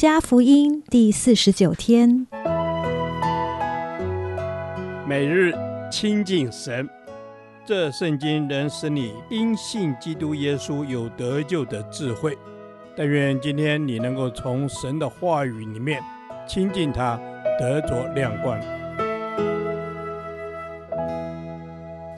[0.00, 2.26] 加福音第四十九天，
[5.06, 5.52] 每日
[5.92, 6.88] 亲近神，
[7.66, 12.38] 这圣经能使你因信基督耶稣有得救的智慧。
[12.96, 16.02] 但愿今天你能够从神的话语里面
[16.48, 17.20] 亲近他，
[17.58, 18.58] 得着亮光。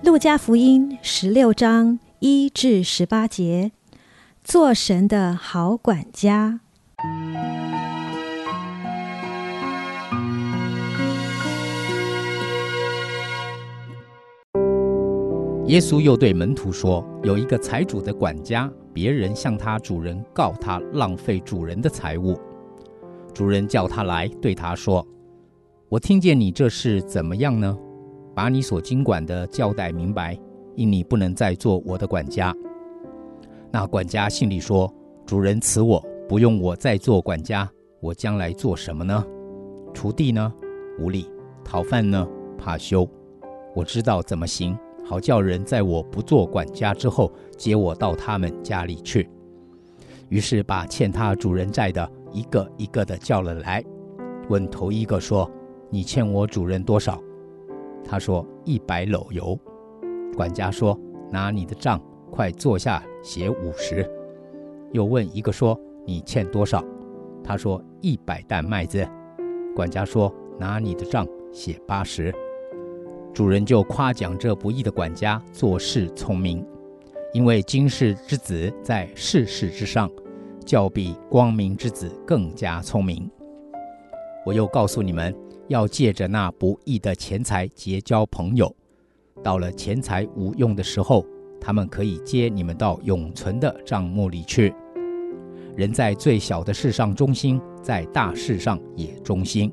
[0.05, 3.73] 路加福音十六章一至十八节，
[4.45, 6.61] 做神的好管家。
[15.73, 22.39] 耶稣又对门徒说：“有一个财主的管家，别人向他主人告他浪费主人的财物。
[23.33, 25.03] 主人叫他来，对他说
[25.89, 27.75] ：‘我听见你这事怎么样呢？
[28.35, 30.39] 把你所经管的交代明白，
[30.75, 32.55] 因你不能再做我的管家。’
[33.73, 34.93] 那管家心里说
[35.25, 37.67] ：‘主人辞我。’”不用我再做管家，
[37.99, 39.25] 我将来做什么呢？
[39.95, 40.53] 锄地呢？
[40.99, 41.25] 无力；
[41.65, 42.29] 讨饭呢？
[42.59, 43.09] 怕羞。
[43.75, 44.79] 我知道怎么行，
[45.13, 49.29] 好叫人在我不做管家之后，接我到他们家里去。
[50.31, 53.85] 于是把欠他主人债的一个一个的叫了来，
[54.49, 55.51] 问头一个说
[55.93, 57.23] ：“你欠我主人多少？”
[58.03, 59.55] 他说：“一百篓油。”
[60.35, 60.99] 管家说
[61.31, 64.11] ：“拿你的账，快坐下写五十。”
[64.93, 65.79] 又问一个说。
[66.07, 66.83] 你欠多少？
[67.45, 69.07] 他说一百担麦子。
[69.77, 72.35] 管家说：“拿你的账写八十。”
[73.35, 76.63] 主人就夸奖这不义的管家做事聪明，
[77.33, 80.11] 因为今世之子在世事之上，
[80.67, 83.31] 较比光明之子更加聪明。
[84.45, 85.35] 我又告诉你们，
[85.69, 88.75] 要借着那不义的钱财结交朋友，
[89.43, 91.25] 到了钱财无用的时候，
[91.59, 94.75] 他们可以接你们到永存的账目里去。
[95.75, 99.71] 人在最小的事上忠心，在大事上也忠心；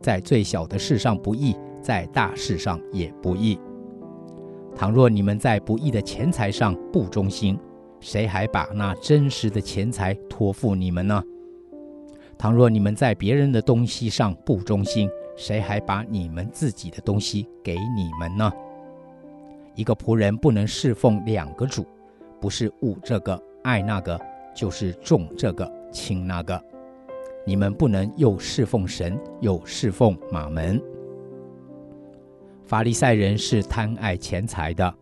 [0.00, 1.54] 在最小的事上不义，
[1.86, 3.56] 在大事上也不义。
[4.74, 7.56] 倘若你们在不义的钱财上不忠心，
[8.00, 11.22] 谁还把那真实的钱财托付你们呢？
[12.36, 18.52] 倘若你们在别人的东西上不忠心，谁还把你们自己的东西给你们呢？
[19.76, 21.86] 一个仆人不能侍奉两个主，
[22.40, 24.20] 不是恶这个爱那个。
[24.56, 26.58] 就是重这个轻那个，
[27.46, 30.82] 你们不能又侍奉神又侍奉马门。
[32.66, 34.92] 法利赛人是贪爱钱财的，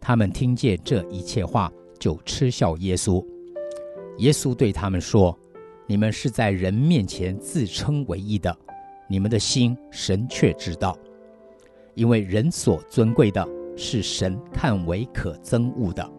[0.00, 3.22] 他们听见这一切话，就嗤笑耶稣。
[4.16, 5.38] 耶稣对他们说
[5.86, 8.56] ：“你们是在人面前自称为义的，
[9.06, 10.96] 你们的心神却知道，
[11.94, 16.10] 因为人所尊贵的，是神看为可憎恶的。”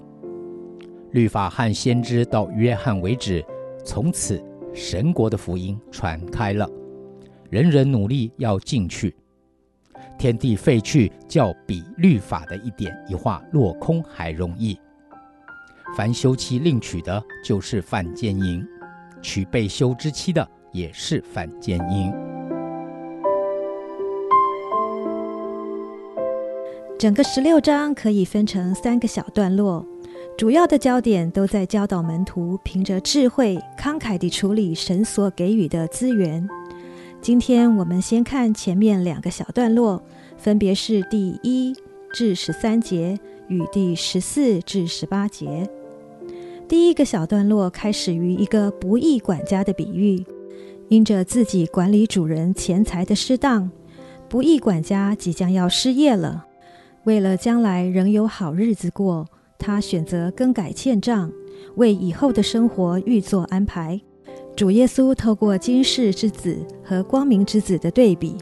[1.14, 3.44] 律法和先知到约翰为止，
[3.84, 4.40] 从此
[4.72, 6.70] 神国的福音传开了，
[7.50, 9.16] 人人努力要进去。
[10.18, 14.78] 天地废去，较比律法的一点一画落空还容易。
[15.96, 18.66] 凡休妻另娶的，就是犯奸淫；
[19.22, 22.12] 娶被休之妻的，也是犯奸淫。
[26.98, 29.86] 整个十六章可以分成三个小段落。
[30.38, 36.46] 主要的焦点都在教导门徒，凭着智慧慷慨地处理神所给予的资源。
[37.26, 40.00] 今天我们先看前面两个小段落，
[40.38, 41.76] 分别是第一
[42.14, 45.68] 至十三节与第十四至十八节。
[46.68, 50.24] 第一个小段落开始于一个不义管家的比喻，
[50.88, 53.72] 因着自己管理主人钱财的失当，
[54.30, 56.46] 不义管家即将要失业了。
[57.06, 59.26] 为了将来仍有好日子过。
[59.58, 61.32] 他选择更改欠账，
[61.78, 64.00] 为以后的生活预做安排。
[64.56, 68.38] 主耶稣透过今世之子和光明之子的对比，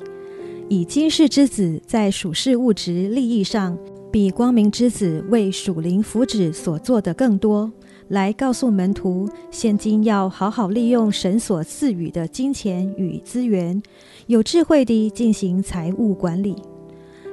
[0.69, 3.75] 以今世之子在属世物质利益上，
[4.11, 7.71] 比光明之子为属灵福祉所做的更多，
[8.09, 13.81] 来告诉门徒，现今要好好利用神所赐予的金钱与资源，
[14.27, 16.55] 有智慧地进行财务管理。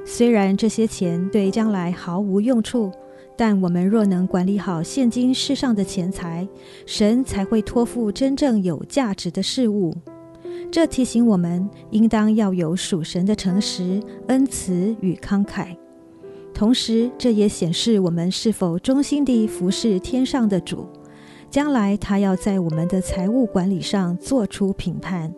[0.03, 2.91] 虽然这些钱对将来毫无用处。
[3.35, 6.47] 但我们若能管理好现今世上的钱财，
[6.85, 9.95] 神才会托付真正有价值的事物。
[10.71, 15.75] 这提醒我们，应当要有属神的诚实、恩慈与慷慨。
[16.53, 20.87] 同时，这也显示我们是否忠心地服侍天上的主。
[21.49, 25.33] 将来他要在我们的财务管理上做出评判。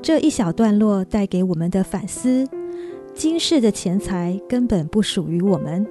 [0.00, 2.46] 这一小段落带给我们的反思：
[3.14, 5.84] 今世的钱财根本不属于我们。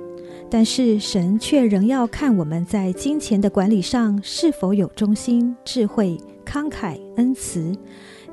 [0.50, 7.76] 但是神却仍要看我们在金钱的管理上是否有忠心、智慧、慷慨、恩慈，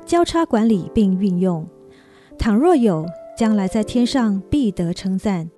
[0.05, 1.67] 交叉管理并运用。
[2.37, 3.05] 倘若有，
[3.37, 5.49] 将来在天上必得称赞，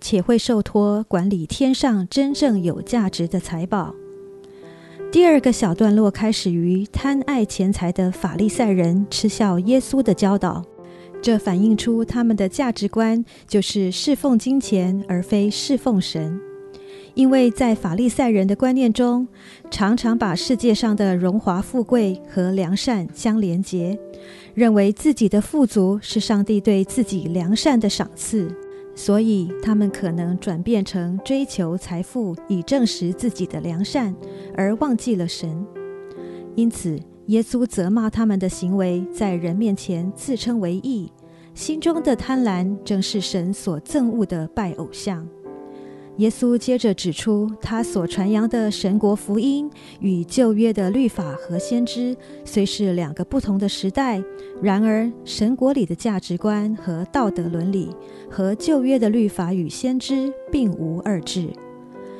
[0.00, 3.94] 且会受托管理天上真正有价值的财宝。
[5.10, 10.64] 第二个小段落开始于贪爱钱财的法利赛人嗤笑耶稣的教导。
[11.22, 16.38] 这反映出他们的价值观就是侍奉金钱，而非侍奉神。
[17.14, 19.28] 因为在法利赛人的观念中，
[19.70, 23.96] 常常把世界上的荣华富贵和良善相连结，
[24.54, 28.48] 认为自己的富足是上帝对自己良善的赏赐，
[28.96, 34.12] 所以他们可能转变成追求财富以证实自己的良善，
[34.56, 35.64] 而忘记了神。
[36.56, 41.10] 因此，耶稣责骂他们的行为，在人面前自称为义，
[41.54, 45.26] 心中的贪婪正是神所憎恶的拜偶像。
[46.18, 49.70] 耶稣接着指出，他所传扬的神国福音
[50.00, 52.14] 与旧约的律法和先知
[52.44, 54.22] 虽是两个不同的时代，
[54.60, 57.88] 然而神国里的价值观和道德伦理
[58.28, 61.48] 和旧约的律法与先知并无二致。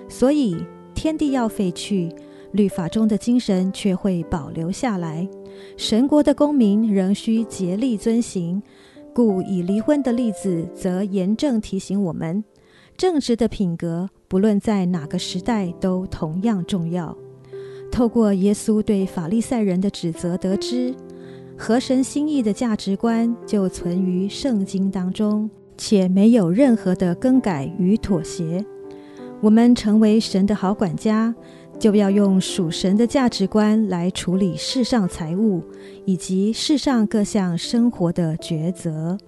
[0.09, 0.57] 所以，
[0.95, 2.09] 天地要废去。
[2.53, 5.29] 律法中的精神却会保留下来，
[5.77, 8.63] 神国的公民仍需竭力遵行。
[9.15, 12.43] 故以离婚的例子，则严正提醒我们，
[12.97, 17.15] 正直的品格不论在哪个时代都同样重要。
[17.91, 20.95] 透过耶稣对法利赛人的指责，得知
[21.59, 28.65] 合神心意的价值观就存于圣经当中，且没有任何的更改与妥协。
[29.43, 31.35] 我们成为神的好管家。
[31.83, 35.61] 就要用属神的价值观来处理世上财物
[36.05, 39.19] 以及世上各项生活的抉择。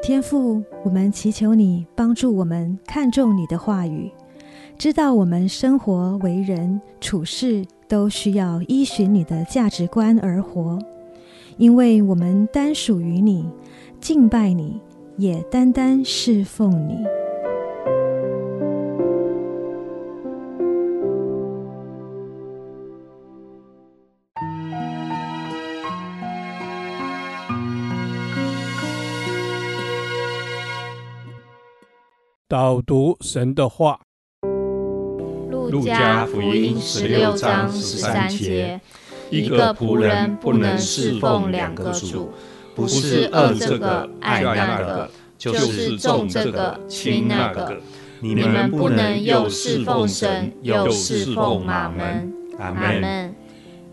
[0.00, 4.12] 天父，我们祈求你帮助我们看重你的话语，
[4.78, 10.78] 知道我们生活为人处事都需要依循你的价值观而活，
[11.56, 13.44] 因为我们单属于你，
[14.00, 14.80] 敬拜你，
[15.16, 17.21] 也单单侍奉你。
[32.52, 33.98] 导读神的话，
[35.70, 38.78] 《路加福音》十六章十三节：
[39.30, 42.30] 一个仆人不能侍奉两个主，
[42.74, 47.80] 不是恶这个爱那个，就是重这个轻那个。
[48.20, 52.30] 你们不能又侍奉神，又侍奉马门。
[52.58, 53.34] 阿门。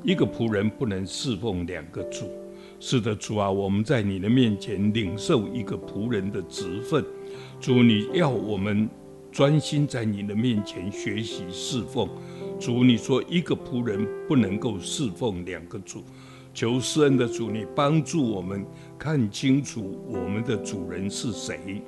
[0.03, 2.29] 一个仆人不能侍奉两个主。
[2.81, 7.01] 是的，主啊，我们在你的面前领受一个仆人的职分。
[7.59, 8.89] 主，你要我们
[9.31, 12.09] 专心在你的面前学习侍奉。
[12.59, 16.03] 主，你说一个仆人不能够侍奉两个主，
[16.53, 18.65] 求施恩的主，你帮助我们
[18.97, 21.81] 看清楚我们的主人是谁。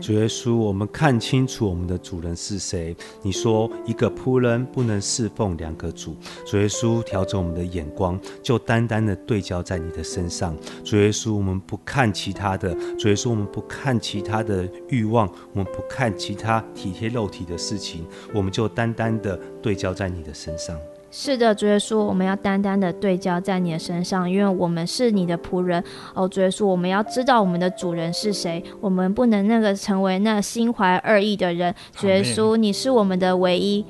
[0.00, 2.94] 主耶稣，我们看清楚我们的主人是谁。
[3.22, 6.14] 你说一个仆人不能侍奉两个主。
[6.46, 10.56] 主耶稣，调整我们的眼光，就单单的对焦在你的身上。
[10.84, 12.74] 主耶稣，我们不看其他的。
[12.96, 20.78] 主耶稣，我们不看其他的欲望，我们不看其他体贴肉体的事情，我们就单单的对焦在你的身上。
[21.18, 25.82] 是的，主耶稣，我们要单单的对焦在你的身上，因为我们是你的仆人。
[26.12, 31.74] 哦，主耶稣，我们要知道我们的主人是谁，我们不能那个成为那心怀恶意的人。
[31.94, 33.82] 主耶稣，你是我们的唯一。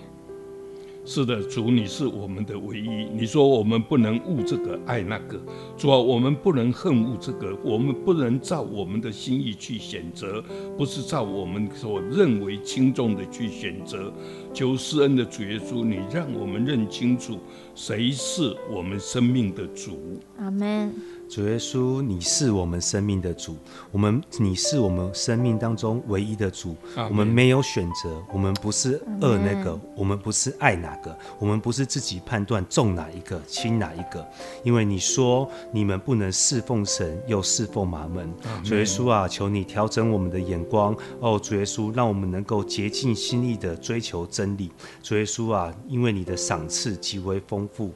[1.09, 3.07] 是的，主，你是我们的唯一。
[3.15, 5.41] 你说我们不能误这个爱那个，
[5.79, 10.43] 主啊，我们不能恨恶这个，我们不能照我们的心意去选择，
[10.77, 14.13] 不是照我们所认为轻重的去选择。
[14.53, 17.39] 求施恩的主耶稣，你让我们认清楚
[17.77, 20.21] 谁是我们生命的主。
[20.39, 20.93] 阿门。
[21.29, 23.57] 主耶稣，你是我们生命的主，
[23.91, 26.77] 我们你是我们生命当中唯一的主。
[26.97, 34.27] 我们没有选择，我们不是恶那个，我们不是爱哪个，我们不是自己判断重哪一个轻哪一个。
[34.63, 38.33] 因为你说你们不能侍奉神又侍奉玛门。
[38.65, 44.71] 主耶稣啊，求你调整我们的眼光哦，主耶稣，让我们能够竭尽心力的追求真理。
[45.03, 47.93] 主耶稣啊，因为你的赏赐极为丰富。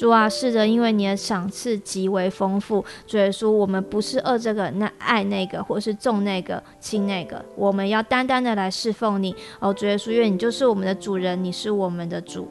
[0.00, 2.82] 主啊，是的，因为你的赏赐极为丰富。
[3.06, 9.36] 主耶稣，我们不是恶这个，那爱那个，或是重那个，轻那个，我们要单单的来侍奉你。
[9.58, 12.48] 哦，主耶稣，因为你就是我们的主人，你是我们的主。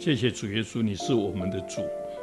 [0.00, 1.82] 谢谢主耶稣，你是我们的主，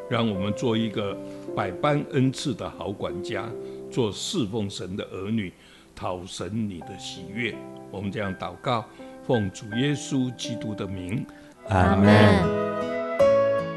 [0.10, 1.17] 让我们做一个
[1.55, 3.50] 百般恩赐的好管家，
[3.89, 5.50] 做侍奉神的儿女，
[5.95, 7.55] 讨神你的喜悦。
[7.89, 8.83] 我们这样祷告，
[9.25, 11.25] 奉主耶稣基督的名，
[11.69, 12.72] 阿门。